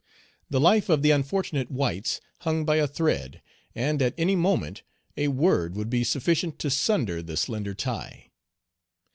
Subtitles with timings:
[0.49, 3.39] The life of the unfortunate whites hung by a thread,
[3.75, 4.81] and, at any moment,
[5.15, 8.31] a word would be sufficient to sunder the slender tie.